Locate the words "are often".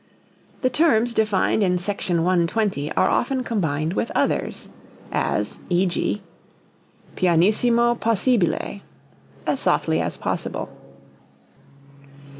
2.93-3.43